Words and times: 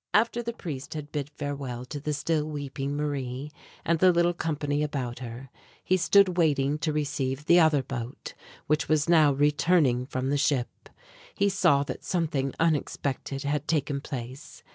After 0.15 0.41
the 0.41 0.51
priest 0.51 0.95
had 0.95 1.11
bid 1.11 1.29
farewell 1.29 1.85
to 1.85 1.99
the 1.99 2.11
still 2.11 2.49
weeping 2.49 2.97
Marie 2.97 3.51
and 3.85 3.99
the 3.99 4.11
little 4.11 4.33
company 4.33 4.81
about 4.81 5.19
her, 5.19 5.51
he 5.83 5.95
stood 5.95 6.37
waiting 6.37 6.79
to 6.79 6.91
receive 6.91 7.45
the 7.45 7.59
other 7.59 7.83
boat 7.83 8.33
which 8.65 8.89
was 8.89 9.07
now 9.07 9.31
returning 9.31 10.07
from 10.07 10.31
the 10.31 10.39
ship. 10.39 10.89
He 11.35 11.49
saw 11.49 11.83
that 11.83 12.03
something 12.03 12.51
unexpected 12.59 13.43
had 13.43 13.67
taken 13.67 14.01
place. 14.01 14.63